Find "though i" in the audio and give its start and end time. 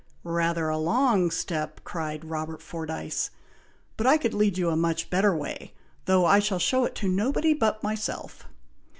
6.05-6.39